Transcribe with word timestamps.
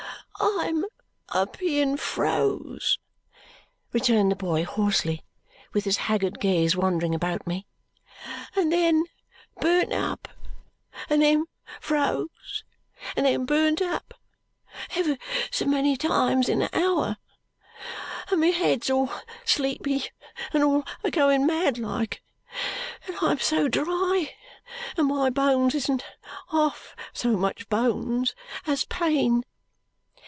"I'm 0.43 0.85
a 1.29 1.45
being 1.45 1.97
froze," 1.97 2.97
returned 3.93 4.31
the 4.31 4.35
boy 4.35 4.63
hoarsely, 4.63 5.23
with 5.71 5.85
his 5.85 5.97
haggard 5.97 6.39
gaze 6.39 6.75
wandering 6.75 7.13
about 7.13 7.45
me, 7.45 7.67
"and 8.55 8.71
then 8.71 9.03
burnt 9.59 9.93
up, 9.93 10.27
and 11.09 11.21
then 11.21 11.45
froze, 11.79 12.63
and 13.15 13.25
then 13.27 13.45
burnt 13.45 13.83
up, 13.83 14.15
ever 14.95 15.17
so 15.51 15.65
many 15.65 15.95
times 15.95 16.49
in 16.49 16.63
a 16.63 16.69
hour. 16.73 17.17
And 18.31 18.41
my 18.41 18.47
head's 18.47 18.89
all 18.89 19.11
sleepy, 19.45 20.05
and 20.53 20.63
all 20.63 20.85
a 21.03 21.11
going 21.11 21.45
mad 21.45 21.77
like 21.77 22.23
and 23.07 23.15
I'm 23.21 23.39
so 23.39 23.67
dry 23.67 24.33
and 24.97 25.07
my 25.07 25.29
bones 25.29 25.75
isn't 25.75 26.03
half 26.49 26.95
so 27.13 27.37
much 27.37 27.69
bones 27.69 28.33
as 28.65 28.85
pain. 28.85 29.43